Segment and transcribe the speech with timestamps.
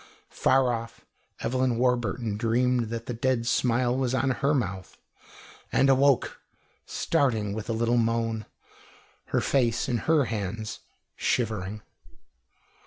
[0.31, 1.05] Far off,
[1.41, 4.97] Evelyn Warburton dreamed that the dead smile was on her mouth,
[5.71, 6.41] and awoke,
[6.87, 8.47] starting with a little moan,
[9.25, 10.79] her face in her hands,
[11.15, 11.83] shivering.